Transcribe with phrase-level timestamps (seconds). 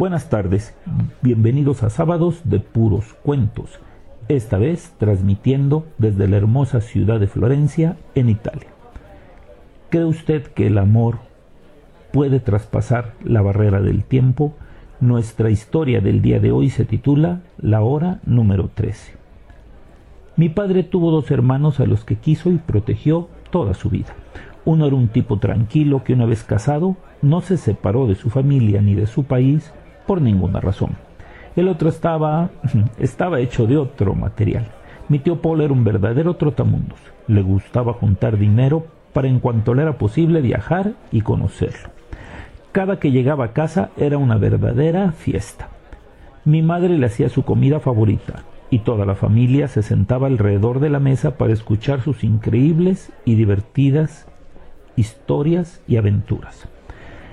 [0.00, 0.74] Buenas tardes,
[1.20, 3.80] bienvenidos a Sábados de Puros Cuentos,
[4.28, 8.68] esta vez transmitiendo desde la hermosa ciudad de Florencia, en Italia.
[9.90, 11.18] ¿Cree usted que el amor
[12.14, 14.54] puede traspasar la barrera del tiempo?
[15.00, 19.16] Nuestra historia del día de hoy se titula La hora número 13.
[20.36, 24.14] Mi padre tuvo dos hermanos a los que quiso y protegió toda su vida.
[24.64, 28.80] Uno era un tipo tranquilo que una vez casado no se separó de su familia
[28.80, 29.74] ni de su país
[30.06, 30.96] por ninguna razón.
[31.56, 32.50] El otro estaba
[32.98, 34.66] estaba hecho de otro material.
[35.08, 36.98] Mi tío Paul era un verdadero trotamundos.
[37.26, 41.90] Le gustaba juntar dinero para en cuanto le era posible viajar y conocerlo.
[42.72, 45.68] Cada que llegaba a casa era una verdadera fiesta.
[46.44, 50.90] Mi madre le hacía su comida favorita y toda la familia se sentaba alrededor de
[50.90, 54.28] la mesa para escuchar sus increíbles y divertidas
[54.96, 56.68] historias y aventuras.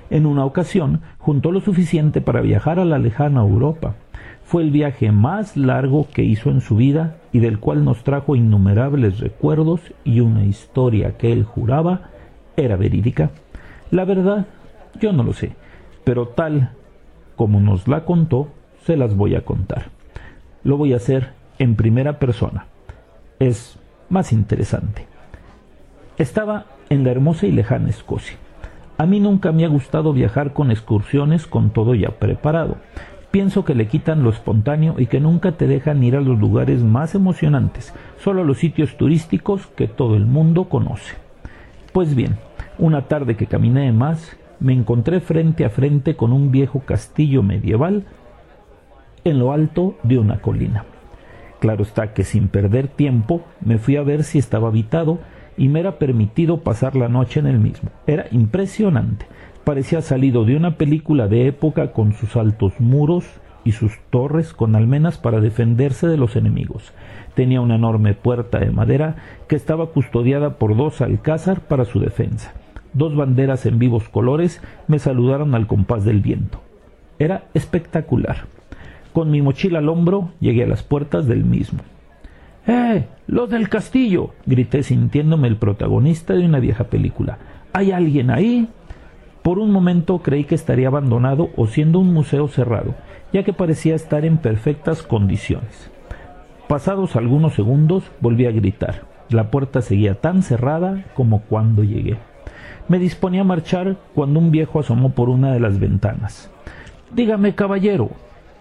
[0.10, 3.96] En una ocasión juntó lo suficiente para viajar a la lejana Europa.
[4.44, 8.36] Fue el viaje más largo que hizo en su vida y del cual nos trajo
[8.36, 12.10] innumerables recuerdos y una historia que él juraba
[12.56, 13.32] era verídica.
[13.92, 14.48] La verdad,
[15.02, 15.52] yo no lo sé,
[16.06, 16.72] pero tal
[17.36, 18.48] como nos la contó,
[18.86, 19.90] se las voy a contar.
[20.64, 22.68] Lo voy a hacer en primera persona.
[23.40, 23.78] Es
[24.10, 25.06] más interesante.
[26.18, 28.38] Estaba en la hermosa y lejana Escocia.
[28.98, 32.78] A mí nunca me ha gustado viajar con excursiones con todo ya preparado.
[33.30, 36.84] Pienso que le quitan lo espontáneo y que nunca te dejan ir a los lugares
[36.84, 41.16] más emocionantes, solo a los sitios turísticos que todo el mundo conoce.
[41.92, 42.38] Pues bien,
[42.80, 48.06] una tarde que caminé más, me encontré frente a frente con un viejo castillo medieval
[49.24, 50.86] en lo alto de una colina.
[51.60, 55.20] Claro está que sin perder tiempo me fui a ver si estaba habitado
[55.58, 57.90] y me era permitido pasar la noche en el mismo.
[58.06, 59.26] Era impresionante.
[59.64, 63.26] Parecía salido de una película de época con sus altos muros
[63.66, 66.94] y sus torres con almenas para defenderse de los enemigos.
[67.34, 69.18] Tenía una enorme puerta de madera
[69.50, 72.54] que estaba custodiada por dos alcázar para su defensa.
[72.94, 76.62] Dos banderas en vivos colores me saludaron al compás del viento.
[77.20, 78.46] Era espectacular.
[79.12, 81.80] Con mi mochila al hombro llegué a las puertas del mismo.
[82.68, 83.08] ¡Eh!
[83.28, 84.32] ¡Los del castillo!
[84.46, 87.38] grité sintiéndome el protagonista de una vieja película.
[87.72, 88.68] ¿Hay alguien ahí?
[89.42, 92.94] Por un momento creí que estaría abandonado o siendo un museo cerrado,
[93.32, 95.90] ya que parecía estar en perfectas condiciones.
[96.68, 99.04] Pasados algunos segundos volví a gritar.
[99.30, 102.18] La puerta seguía tan cerrada como cuando llegué.
[102.90, 106.52] Me disponía a marchar cuando un viejo asomó por una de las ventanas.
[107.14, 108.10] Dígame, caballero,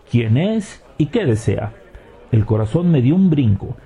[0.09, 1.73] ¿quién es y qué desea?
[2.31, 3.77] El corazón me dio un brinco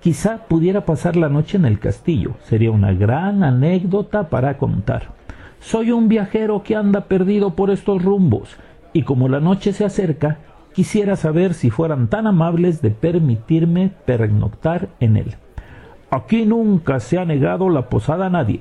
[0.00, 2.34] Quizá pudiera pasar la noche en el castillo.
[2.44, 5.08] Sería una gran anécdota para contar.
[5.60, 8.56] Soy un viajero que anda perdido por estos rumbos,
[8.92, 10.38] y como la noche se acerca,
[10.72, 15.34] quisiera saber si fueran tan amables de permitirme pernoctar en él.
[16.10, 18.60] Aquí nunca se ha negado la posada a nadie.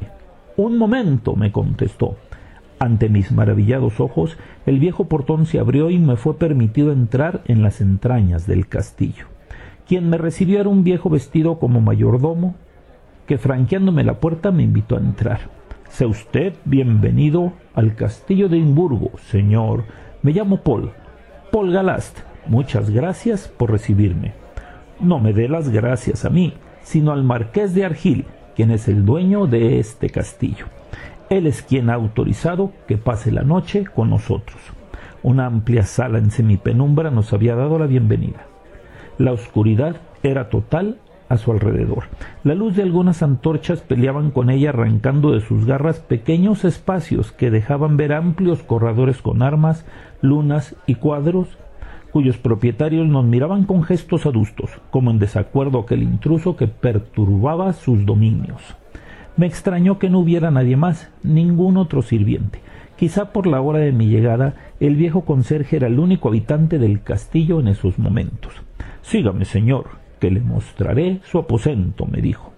[0.58, 2.18] Un momento, me contestó.
[2.80, 7.62] Ante mis maravillados ojos, el viejo portón se abrió y me fue permitido entrar en
[7.62, 9.37] las entrañas del castillo.
[9.88, 12.56] Quien me recibió era un viejo vestido como mayordomo,
[13.26, 15.40] que franqueándome la puerta me invitó a entrar.
[15.88, 19.86] Sea usted bienvenido al castillo de Imburgo, señor.
[20.24, 20.92] Me llamo Paul,
[21.54, 22.20] Paul Galast.
[22.48, 24.34] Muchas gracias por recibirme.
[25.00, 28.26] No me dé las gracias a mí, sino al marqués de Argil,
[28.58, 30.66] quien es el dueño de este castillo.
[31.30, 34.60] Él es quien ha autorizado que pase la noche con nosotros.
[35.24, 38.47] Una amplia sala en semipenumbra nos había dado la bienvenida.
[39.18, 42.06] La oscuridad era total a su alrededor.
[42.44, 47.52] La luz de algunas antorchas peleaban con ella arrancando de sus garras pequeños espacios que
[47.52, 49.86] dejaban ver amplios corredores con armas,
[50.22, 51.58] lunas y cuadros
[52.12, 58.06] cuyos propietarios nos miraban con gestos adustos, como en desacuerdo aquel intruso que perturbaba sus
[58.06, 58.62] dominios.
[59.36, 62.60] Me extrañó que no hubiera nadie más, ningún otro sirviente.
[62.96, 67.04] Quizá por la hora de mi llegada, el viejo conserje era el único habitante del
[67.04, 68.67] castillo en esos momentos.
[69.08, 69.86] Sígame, señor,
[70.20, 72.52] que le mostraré su aposento, me dijo.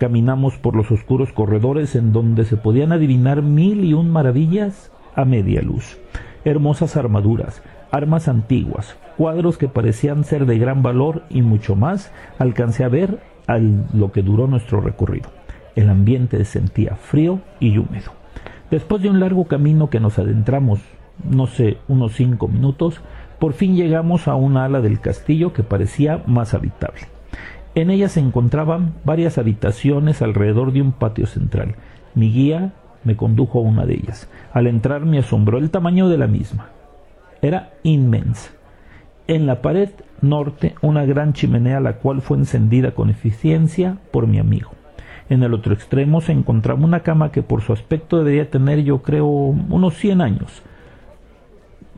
[0.00, 5.24] Caminamos por los oscuros corredores en donde se podían adivinar mil y un maravillas a
[5.24, 5.96] media luz.
[6.44, 7.62] Hermosas armaduras,
[7.92, 12.10] armas antiguas, cuadros que parecían ser de gran valor y mucho más
[12.40, 15.30] alcancé a ver al lo que duró nuestro recorrido.
[15.76, 18.10] El ambiente se sentía frío y húmedo.
[18.72, 20.80] Después de un largo camino que nos adentramos,
[21.22, 23.00] no sé, unos cinco minutos,
[23.44, 27.02] por fin llegamos a una ala del castillo que parecía más habitable.
[27.74, 31.74] En ella se encontraban varias habitaciones alrededor de un patio central.
[32.14, 32.72] Mi guía
[33.04, 34.30] me condujo a una de ellas.
[34.54, 36.70] Al entrar me asombró el tamaño de la misma.
[37.42, 38.50] Era inmensa.
[39.26, 39.90] En la pared
[40.22, 44.70] norte una gran chimenea la cual fue encendida con eficiencia por mi amigo.
[45.28, 49.02] En el otro extremo se encontraba una cama que por su aspecto debería tener yo
[49.02, 50.62] creo unos 100 años,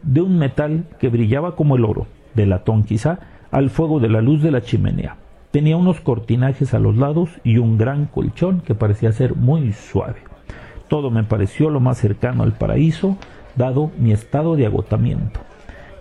[0.06, 3.18] de un metal que brillaba como el oro, de latón quizá,
[3.50, 5.16] al fuego de la luz de la chimenea.
[5.50, 10.20] Tenía unos cortinajes a los lados y un gran colchón que parecía ser muy suave.
[10.88, 13.16] Todo me pareció lo más cercano al paraíso,
[13.56, 15.40] dado mi estado de agotamiento.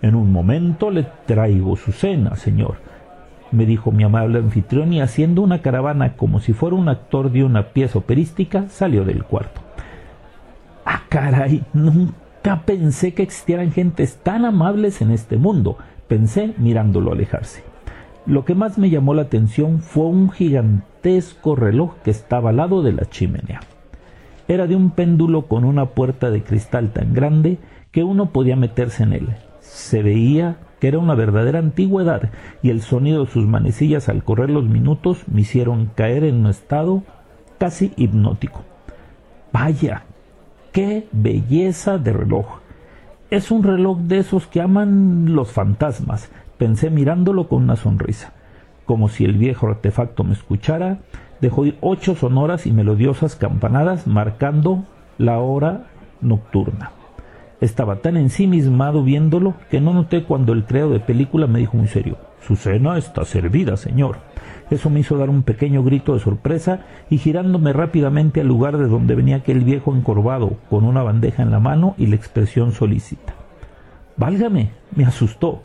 [0.02, 2.76] En un momento le traigo su cena, señor,
[3.50, 7.42] me dijo mi amable anfitrión y haciendo una caravana como si fuera un actor de
[7.42, 9.62] una pieza operística, salió del cuarto.
[10.84, 17.64] Ah, caray, nunca pensé que existieran gentes tan amables en este mundo, pensé mirándolo alejarse.
[18.24, 22.82] Lo que más me llamó la atención fue un gigantesco reloj que estaba al lado
[22.82, 23.60] de la chimenea.
[24.46, 27.58] Era de un péndulo con una puerta de cristal tan grande
[27.90, 29.28] que uno podía meterse en él.
[29.60, 32.30] Se veía que era una verdadera antigüedad
[32.62, 36.46] y el sonido de sus manecillas al correr los minutos me hicieron caer en un
[36.46, 37.02] estado
[37.58, 38.62] casi hipnótico.
[39.52, 40.04] Vaya,
[40.76, 42.58] qué belleza de reloj.
[43.30, 48.34] Es un reloj de esos que aman los fantasmas, pensé mirándolo con una sonrisa.
[48.84, 50.98] Como si el viejo artefacto me escuchara,
[51.40, 54.84] dejó ir ocho sonoras y melodiosas campanadas marcando
[55.16, 55.86] la hora
[56.20, 56.90] nocturna.
[57.62, 61.88] Estaba tan ensimismado viéndolo que no noté cuando el creo de película me dijo muy
[61.88, 64.18] serio, su cena está servida, señor.
[64.70, 68.88] Eso me hizo dar un pequeño grito de sorpresa y girándome rápidamente al lugar de
[68.88, 73.34] donde venía aquel viejo encorvado, con una bandeja en la mano y la expresión solícita.
[74.16, 75.62] Válgame, me asustó.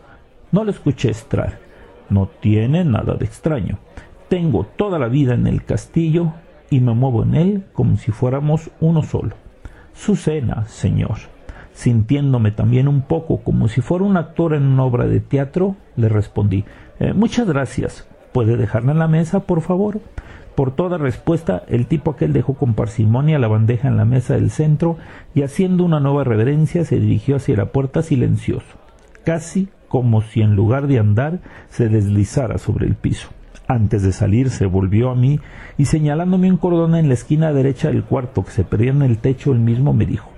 [0.51, 1.59] No lo escuché entrar.
[2.09, 3.79] No tiene nada de extraño.
[4.29, 6.33] Tengo toda la vida en el castillo
[6.69, 9.35] y me muevo en él como si fuéramos uno solo.
[9.93, 11.17] Su cena, señor.
[11.73, 16.09] Sintiéndome también un poco como si fuera un actor en una obra de teatro, le
[16.09, 16.65] respondí
[16.99, 18.07] eh, Muchas gracias.
[18.31, 19.99] ¿Puede dejarla en la mesa, por favor?
[20.55, 24.51] Por toda respuesta, el tipo aquel dejó con parsimonia la bandeja en la mesa del
[24.51, 24.97] centro
[25.33, 28.77] y haciendo una nueva reverencia se dirigió hacia la puerta silencioso,
[29.23, 31.39] casi como si en lugar de andar
[31.69, 33.29] se deslizara sobre el piso.
[33.67, 35.39] Antes de salir se volvió a mí
[35.77, 39.17] y señalándome un cordón en la esquina derecha del cuarto que se perdía en el
[39.17, 40.31] techo, él mismo me dijo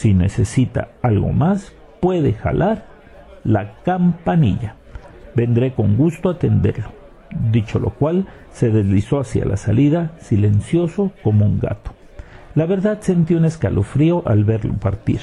[0.00, 2.86] si necesita algo más, puede jalar
[3.44, 4.76] la campanilla.
[5.34, 6.99] Vendré con gusto a atenderlo.
[7.50, 11.92] Dicho lo cual, se deslizó hacia la salida, silencioso como un gato.
[12.54, 15.20] La verdad sentí un escalofrío al verlo partir.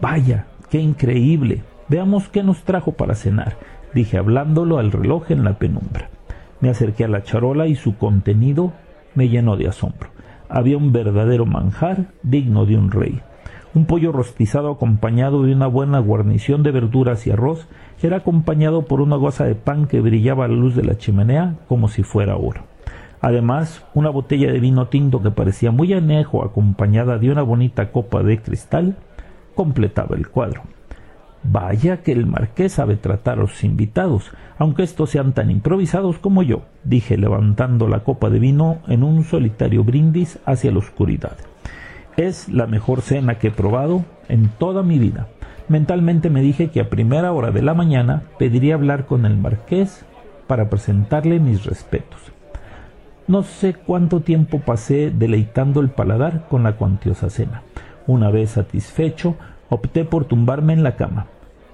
[0.00, 1.62] Vaya, qué increíble.
[1.88, 3.56] Veamos qué nos trajo para cenar,
[3.92, 6.08] dije hablándolo al reloj en la penumbra.
[6.60, 8.72] Me acerqué a la charola y su contenido
[9.14, 10.14] me llenó de asombro
[10.54, 13.20] había un verdadero manjar digno de un rey.
[13.74, 17.66] Un pollo rostizado acompañado de una buena guarnición de verduras y arroz
[18.00, 21.56] era acompañado por una goza de pan que brillaba a la luz de la chimenea
[21.66, 22.62] como si fuera oro.
[23.20, 28.22] Además, una botella de vino tinto que parecía muy anejo acompañada de una bonita copa
[28.22, 28.96] de cristal
[29.56, 30.62] completaba el cuadro.
[31.42, 36.44] Vaya que el marqués sabe tratar a los invitados, aunque estos sean tan improvisados como
[36.44, 41.36] yo, dije levantando la copa de vino en un solitario brindis hacia la oscuridad.
[42.16, 45.28] Es la mejor cena que he probado en toda mi vida.
[45.68, 50.04] Mentalmente me dije que a primera hora de la mañana pediría hablar con el marqués
[50.46, 52.20] para presentarle mis respetos.
[53.26, 57.62] No sé cuánto tiempo pasé deleitando el paladar con la cuantiosa cena.
[58.06, 59.36] Una vez satisfecho,
[59.70, 61.26] opté por tumbarme en la cama.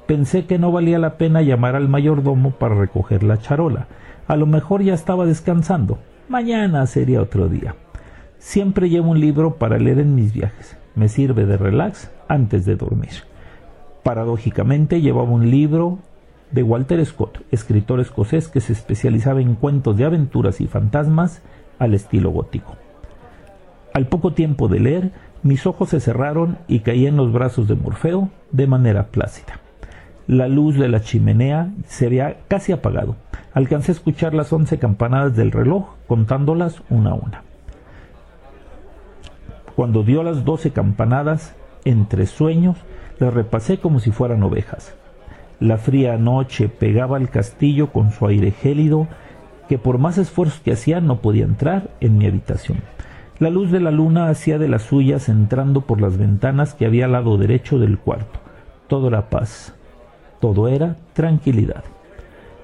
[0.07, 3.89] Pensé que no valía la pena llamar al mayordomo para recoger la charola.
[4.29, 5.99] A lo mejor ya estaba descansando.
[6.29, 7.75] Mañana sería otro día.
[8.41, 10.79] Siempre llevo un libro para leer en mis viajes.
[10.95, 13.11] Me sirve de relax antes de dormir.
[14.03, 15.99] Paradójicamente llevaba un libro
[16.51, 21.43] de Walter Scott, escritor escocés que se especializaba en cuentos de aventuras y fantasmas
[21.79, 22.77] al estilo gótico.
[23.93, 25.11] Al poco tiempo de leer,
[25.43, 29.61] mis ojos se cerraron y caí en los brazos de Morfeo de manera plácida.
[30.27, 33.17] La luz de la chimenea se había casi apagado.
[33.53, 37.50] Alcancé a escuchar las once campanadas del reloj, contándolas una a una.
[39.77, 42.77] Cuando dio las doce campanadas, entre sueños,
[43.19, 44.95] las repasé como si fueran ovejas.
[45.61, 49.09] La fría noche pegaba al castillo con su aire gélido,
[49.69, 52.79] que por más esfuerzos que hacía no podía entrar en mi habitación.
[53.39, 57.07] La luz de la luna hacía de las suyas entrando por las ventanas que había
[57.07, 58.41] al lado derecho del cuarto.
[58.89, 59.75] Todo era paz,
[60.41, 61.85] todo era tranquilidad.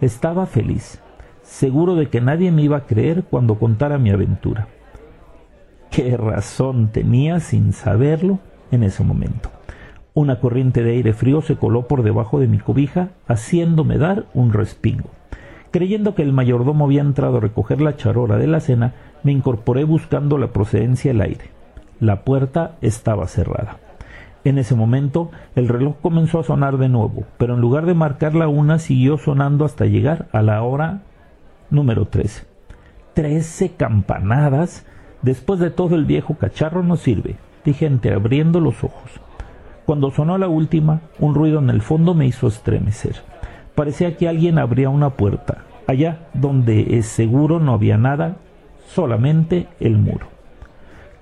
[0.01, 1.01] Estaba feliz,
[1.43, 4.69] seguro de que nadie me iba a creer cuando contara mi aventura.
[5.97, 8.39] ¿Qué razón tenía sin saberlo
[8.71, 9.49] en ese momento?
[10.13, 14.53] Una corriente de aire frío se coló por debajo de mi cobija, haciéndome dar un
[14.53, 15.09] respingo.
[15.71, 19.85] Creyendo que el mayordomo había entrado a recoger la charola de la cena, me incorporé
[19.85, 21.47] buscando la procedencia del aire.
[21.99, 23.79] La puerta estaba cerrada.
[24.45, 28.35] En ese momento el reloj comenzó a sonar de nuevo, pero en lugar de marcar
[28.35, 31.05] la una siguió sonando hasta llegar a la hora
[31.71, 32.45] número trece.
[33.15, 34.85] Trece campanadas.
[35.27, 39.11] Después de todo el viejo cacharro no sirve, dije entreabriendo los ojos.
[39.85, 43.17] Cuando sonó la última, un ruido en el fondo me hizo estremecer.
[43.75, 48.37] Parecía que alguien abría una puerta, allá donde es seguro no había nada,
[48.87, 50.29] solamente el muro.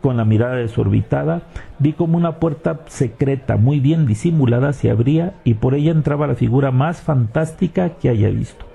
[0.02, 1.40] Con la mirada desorbitada,
[1.78, 6.34] vi como una puerta secreta muy bien disimulada se abría y por ella entraba la
[6.34, 8.66] figura más fantástica que haya visto.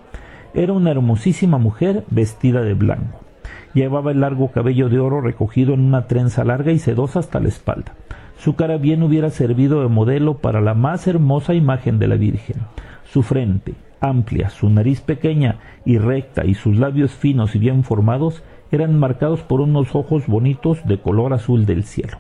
[0.55, 3.28] Era una hermosísima mujer vestida de blanco.
[3.73, 7.49] Llevaba el largo cabello de oro recogido en una trenza larga y sedosa hasta la
[7.49, 7.93] espalda.
[8.37, 12.57] Su cara bien hubiera servido de modelo para la más hermosa imagen de la Virgen.
[13.03, 18.43] Su frente, amplia, su nariz pequeña y recta y sus labios finos y bien formados
[18.71, 22.17] eran marcados por unos ojos bonitos de color azul del cielo.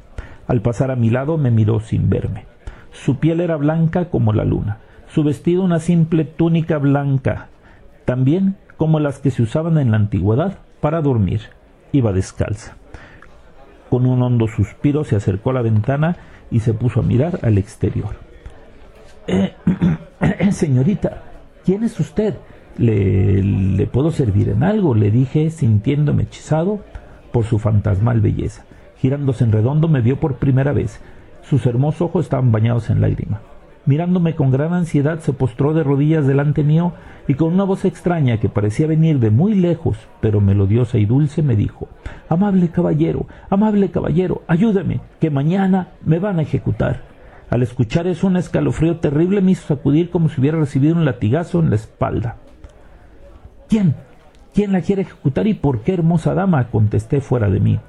[0.47, 2.45] Al pasar a mi lado me miró sin verme.
[2.91, 7.49] Su piel era blanca como la luna, su vestido una simple túnica blanca,
[8.05, 11.41] también como las que se usaban en la antigüedad para dormir.
[11.91, 12.75] Iba descalza.
[13.89, 16.17] Con un hondo suspiro se acercó a la ventana
[16.51, 18.15] y se puso a mirar al exterior.
[19.27, 19.53] Eh,
[20.51, 21.23] señorita,
[21.65, 22.35] ¿quién es usted?
[22.77, 24.93] ¿Le, ¿Le puedo servir en algo?
[24.95, 26.79] le dije, sintiéndome hechizado
[27.31, 28.65] por su fantasmal belleza.
[28.97, 30.99] Girándose en redondo me vio por primera vez.
[31.41, 33.41] Sus hermosos ojos estaban bañados en lágrima.
[33.89, 36.93] Mirándome con gran ansiedad, se postró de rodillas delante mío
[37.27, 41.41] y con una voz extraña que parecía venir de muy lejos, pero melodiosa y dulce,
[41.41, 41.87] me dijo
[42.27, 47.01] Amable caballero, amable caballero, ayúdeme, que mañana me van a ejecutar.
[47.49, 51.59] Al escuchar eso, un escalofrío terrible me hizo sacudir como si hubiera recibido un latigazo
[51.59, 52.35] en la espalda.
[53.69, 53.95] ¿Quién?
[54.53, 56.67] ¿Quién la quiere ejecutar y por qué, hermosa dama?
[56.67, 57.79] contesté fuera de mí.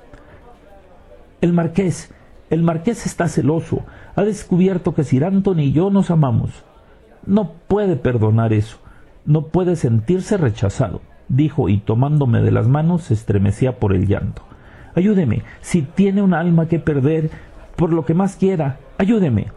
[1.42, 2.11] El marqués,
[2.50, 3.85] el marqués está celoso.
[4.16, 6.64] Ha descubierto que Sir Anthony y yo nos amamos.
[7.25, 8.78] No puede perdonar eso.
[9.25, 14.42] No puede sentirse rechazado, dijo, y tomándome de las manos se estremecía por el llanto.
[14.95, 17.30] Ayúdeme, si tiene un alma que perder,
[17.76, 19.52] por lo que más quiera, ayúdeme.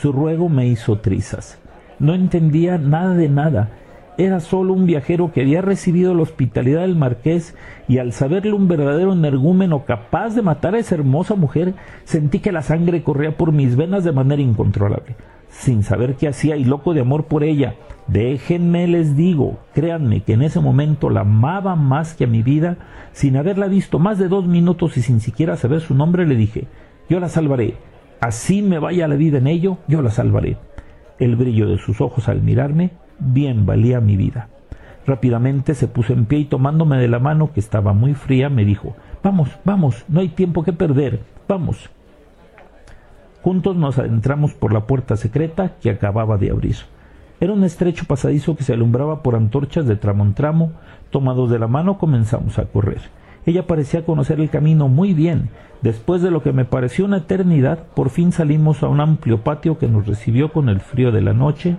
[0.00, 1.58] Su ruego me hizo trizas.
[1.98, 3.70] No entendía nada de nada
[4.16, 7.56] era solo un viajero que había recibido la hospitalidad del marqués
[7.88, 12.52] y al saberle un verdadero energúmeno capaz de matar a esa hermosa mujer, sentí que
[12.52, 15.16] la sangre corría por mis venas de manera incontrolable.
[15.48, 17.74] Sin saber qué hacía y loco de amor por ella,
[18.06, 22.76] déjenme les digo, créanme que en ese momento la amaba más que a mi vida,
[23.12, 26.66] sin haberla visto más de dos minutos y sin siquiera saber su nombre, le dije,
[27.08, 27.74] yo la salvaré,
[28.20, 30.56] así me vaya la vida en ello, yo la salvaré.
[31.18, 34.48] El brillo de sus ojos al mirarme bien valía mi vida.
[35.06, 38.64] Rápidamente se puso en pie y tomándome de la mano, que estaba muy fría, me
[38.64, 41.90] dijo Vamos, vamos, no hay tiempo que perder, vamos.
[43.42, 46.76] Juntos nos adentramos por la puerta secreta que acababa de abrir.
[47.40, 50.72] Era un estrecho pasadizo que se alumbraba por antorchas de tramo en tramo.
[51.10, 53.02] Tomados de la mano comenzamos a correr.
[53.44, 55.50] Ella parecía conocer el camino muy bien.
[55.82, 59.76] Después de lo que me pareció una eternidad, por fin salimos a un amplio patio
[59.76, 61.76] que nos recibió con el frío de la noche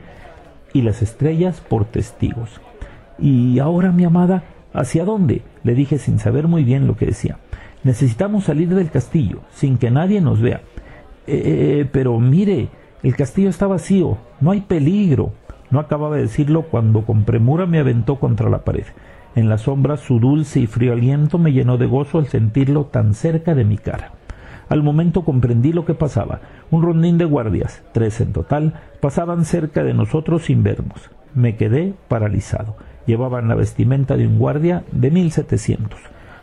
[0.75, 2.59] y las estrellas por testigos.
[3.17, 5.41] Y ahora, mi amada, ¿hacia dónde?
[5.63, 7.37] le dije sin saber muy bien lo que decía.
[7.83, 10.61] Necesitamos salir del castillo, sin que nadie nos vea.
[11.27, 12.67] Eh, pero mire,
[13.03, 15.31] el castillo está vacío, no hay peligro.
[15.71, 18.85] No acababa de decirlo cuando con premura me aventó contra la pared.
[19.33, 23.13] En la sombra su dulce y frío aliento me llenó de gozo al sentirlo tan
[23.13, 24.11] cerca de mi cara.
[24.69, 26.41] Al momento comprendí lo que pasaba.
[26.71, 31.09] Un rondín de guardias, tres en total, pasaban cerca de nosotros sin vernos.
[31.33, 32.75] Me quedé paralizado.
[33.05, 35.99] Llevaban la vestimenta de un guardia de 1700,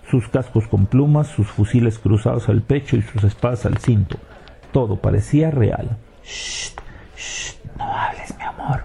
[0.09, 4.19] sus cascos con plumas, sus fusiles cruzados al pecho y sus espadas al cinto.
[4.71, 5.97] Todo parecía real.
[6.23, 6.75] Shh,
[7.17, 8.85] shh, no hables, mi amor,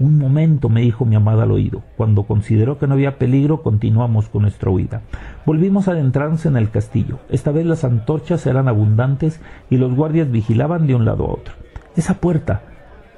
[0.00, 1.82] un momento, me dijo mi amada al oído.
[1.96, 5.02] Cuando consideró que no había peligro, continuamos con nuestra huida.
[5.48, 7.20] Volvimos a adentrarnos en el castillo.
[7.30, 9.40] Esta vez las antorchas eran abundantes
[9.70, 11.54] y los guardias vigilaban de un lado a otro.
[11.96, 12.60] Esa puerta,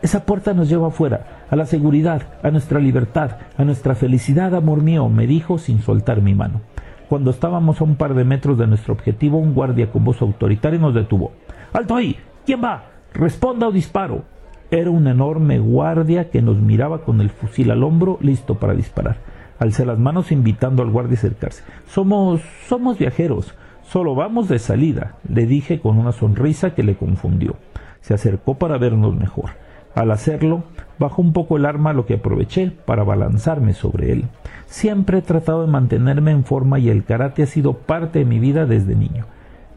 [0.01, 4.81] esa puerta nos lleva afuera, a la seguridad, a nuestra libertad, a nuestra felicidad, amor
[4.81, 6.61] mío, me dijo sin soltar mi mano.
[7.09, 10.79] Cuando estábamos a un par de metros de nuestro objetivo, un guardia con voz autoritaria
[10.79, 11.33] nos detuvo.
[11.73, 12.17] ¡Alto ahí!
[12.47, 12.85] ¿Quién va?
[13.13, 14.23] Responda o disparo.
[14.71, 19.17] Era un enorme guardia que nos miraba con el fusil al hombro, listo para disparar.
[19.61, 21.62] Alcé las manos invitando al guardia a acercarse.
[21.87, 22.40] Somos.
[22.67, 23.55] somos viajeros.
[23.83, 27.57] Solo vamos de salida, le dije con una sonrisa que le confundió.
[28.00, 29.50] Se acercó para vernos mejor.
[29.95, 30.62] Al hacerlo,
[30.99, 34.25] bajó un poco el arma, lo que aproveché para balanzarme sobre él.
[34.67, 38.38] Siempre he tratado de mantenerme en forma y el karate ha sido parte de mi
[38.38, 39.26] vida desde niño.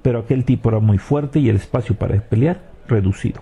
[0.02, 3.42] Pero aquel tipo era muy fuerte y el espacio para pelear reducido.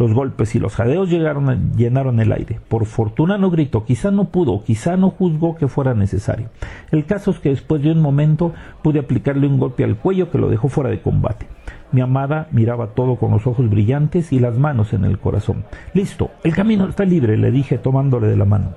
[0.00, 2.58] Los golpes y los jadeos llegaron llenaron el aire.
[2.68, 6.48] Por fortuna no gritó, quizá no pudo, quizá no juzgó que fuera necesario.
[6.90, 10.38] El caso es que después de un momento pude aplicarle un golpe al cuello que
[10.38, 11.48] lo dejó fuera de combate.
[11.92, 15.64] Mi amada miraba todo con los ojos brillantes y las manos en el corazón.
[15.92, 18.70] Listo, el camino está libre, le dije tomándole de la mano.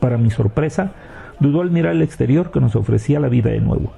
[0.00, 0.94] Para mi sorpresa,
[1.38, 3.92] dudó al mirar el exterior que nos ofrecía la vida de nuevo.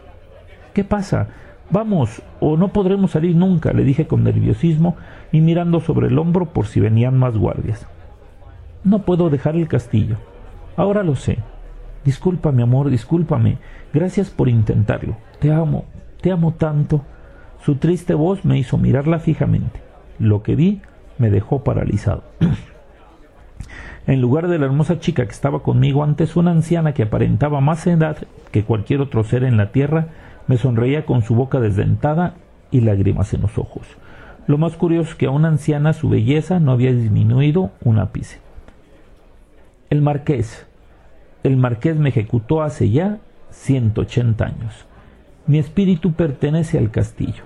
[0.74, 1.28] ¿Qué pasa?
[1.70, 4.96] Vamos, o no podremos salir nunca, le dije con nerviosismo
[5.30, 7.86] y mirando sobre el hombro por si venían más guardias.
[8.82, 10.16] No puedo dejar el castillo.
[10.76, 11.38] Ahora lo sé.
[12.04, 13.58] Discúlpame, amor, discúlpame.
[13.92, 15.16] Gracias por intentarlo.
[15.38, 15.84] Te amo,
[16.20, 17.02] te amo tanto.
[17.62, 19.80] Su triste voz me hizo mirarla fijamente.
[20.18, 20.80] Lo que vi
[21.18, 22.24] me dejó paralizado.
[24.06, 27.86] en lugar de la hermosa chica que estaba conmigo antes, una anciana que aparentaba más
[27.86, 28.16] edad
[28.50, 30.08] que cualquier otro ser en la tierra,
[30.50, 32.34] me sonreía con su boca desdentada
[32.72, 33.86] y lágrimas en los ojos.
[34.48, 38.40] Lo más curioso es que a una anciana su belleza no había disminuido un ápice.
[39.90, 40.66] El marqués.
[41.44, 43.18] El marqués me ejecutó hace ya
[43.50, 44.86] 180 años.
[45.46, 47.44] Mi espíritu pertenece al castillo.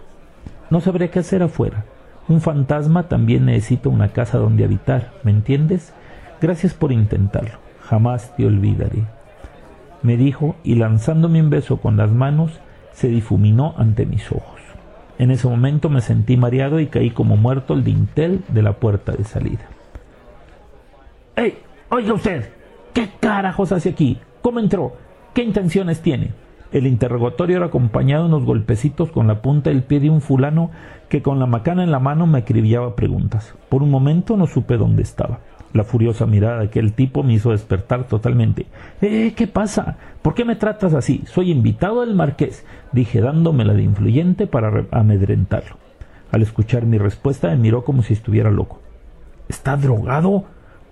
[0.70, 1.84] No sabría qué hacer afuera.
[2.26, 5.92] Un fantasma también necesita una casa donde habitar, ¿me entiendes?
[6.40, 7.58] Gracias por intentarlo.
[7.82, 9.02] Jamás te olvidaré.
[10.02, 12.60] Me dijo y lanzándome un beso con las manos,
[12.94, 14.60] se difuminó ante mis ojos.
[15.18, 19.12] En ese momento me sentí mareado y caí como muerto al dintel de la puerta
[19.12, 19.68] de salida.
[21.36, 21.58] ¡Ey!
[21.90, 22.50] Oiga usted,
[22.92, 24.18] ¿qué carajos hace aquí?
[24.42, 24.96] ¿Cómo entró?
[25.34, 26.32] ¿Qué intenciones tiene?
[26.72, 30.70] El interrogatorio era acompañado de unos golpecitos con la punta del pie de un fulano
[31.08, 33.54] que con la macana en la mano me acribillaba preguntas.
[33.68, 35.38] Por un momento no supe dónde estaba.
[35.74, 38.64] La furiosa mirada de aquel tipo me hizo despertar totalmente.
[39.02, 39.34] ¿Eh?
[39.36, 39.98] ¿Qué pasa?
[40.22, 41.22] ¿Por qué me tratas así?
[41.26, 45.76] Soy invitado del marqués, dije dándomela de influyente para amedrentarlo.
[46.32, 48.80] Al escuchar mi respuesta me miró como si estuviera loco.
[49.48, 50.44] ¿Está drogado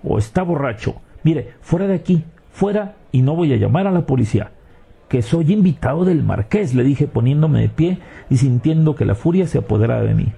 [0.03, 1.01] o está borracho?
[1.23, 4.51] Mire, fuera de aquí, fuera y no voy a llamar a la policía
[5.13, 7.99] que soy invitado del marqués, le dije poniéndome de pie
[8.31, 10.33] y sintiendo que la furia se apoderaba de mí.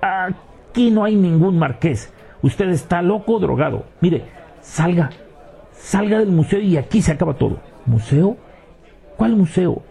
[0.00, 2.10] Aquí no hay ningún marqués.
[2.42, 3.84] Usted está loco drogado.
[4.00, 4.24] Mire,
[4.60, 5.10] salga,
[5.72, 7.60] salga del museo y aquí se acaba todo.
[7.86, 8.36] ¿Museo?
[9.16, 9.82] ¿Cuál museo?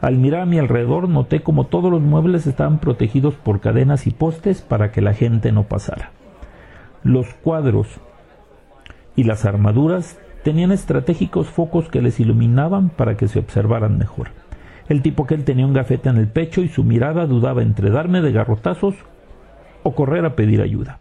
[0.00, 4.10] Al mirar a mi alrededor noté como todos los muebles estaban protegidos por cadenas y
[4.10, 6.10] postes para que la gente no pasara.
[7.02, 7.88] Los cuadros
[9.16, 14.28] y las armaduras Tenían estratégicos focos que les iluminaban para que se observaran mejor.
[14.90, 17.88] El tipo que él tenía un gafete en el pecho y su mirada dudaba entre
[17.88, 18.94] darme de garrotazos
[19.82, 20.98] o correr a pedir ayuda.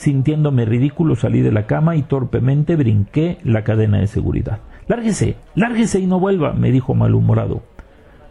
[0.00, 4.60] Sintiéndome ridículo salí de la cama y torpemente brinqué la cadena de seguridad.
[4.88, 7.60] Lárguese, lárguese y no vuelva, me dijo malhumorado.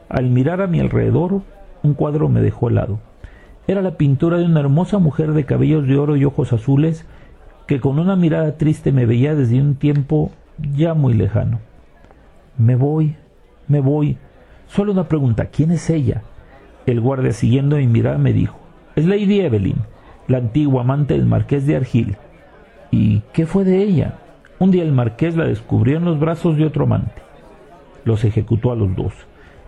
[0.09, 1.43] Al mirar a mi alrededor,
[1.83, 2.97] un cuadro me dejó helado.
[3.67, 7.05] Era la pintura de una hermosa mujer de cabellos de oro y ojos azules
[7.67, 10.31] que con una mirada triste me veía desde un tiempo
[10.73, 11.59] ya muy lejano.
[12.57, 13.15] Me voy,
[13.67, 14.17] me voy.
[14.69, 16.23] Solo una pregunta, ¿quién es ella?
[16.87, 18.57] El guardia siguiendo mi mirada me dijo,
[18.95, 19.77] es Lady Evelyn,
[20.29, 22.15] la antigua amante del marqués de Argil.
[22.91, 24.13] ¿Y qué fue de ella?
[24.59, 27.21] Un día el marqués la descubrió en los brazos de otro amante.
[28.05, 29.13] Los ejecutó a los dos.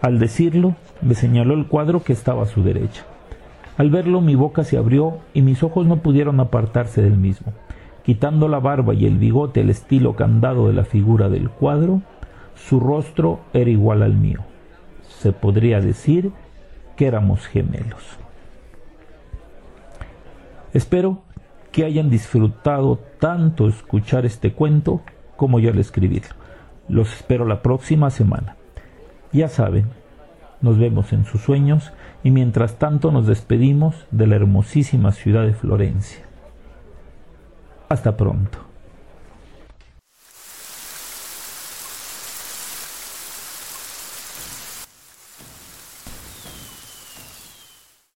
[0.02, 3.04] Al decirlo, me señaló el cuadro que estaba a su derecha.
[3.78, 7.54] Al verlo mi boca se abrió y mis ojos no pudieron apartarse del mismo.
[8.04, 12.02] Quitando la barba y el bigote al estilo candado de la figura del cuadro,
[12.54, 14.42] su rostro era igual al mío.
[15.08, 16.32] Se podría decir
[16.96, 18.20] que éramos gemelos.
[20.74, 21.24] Espero
[21.72, 25.02] que hayan disfrutado tanto escuchar este cuento
[25.36, 26.36] como yo al escribirlo.
[26.88, 28.56] Los espero la próxima semana.
[29.32, 29.86] Ya saben,
[30.62, 31.92] nos vemos en sus sueños
[32.24, 36.24] y mientras tanto nos despedimos de la hermosísima ciudad de Florencia.
[37.90, 38.71] Hasta pronto.